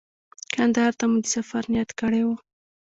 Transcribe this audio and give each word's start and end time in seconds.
کندهار 0.53 0.93
ته 0.99 1.05
مو 1.11 1.17
د 1.23 1.25
سفر 1.35 1.63
نیت 1.71 1.89
کړی 1.99 2.21
و. 2.25 2.29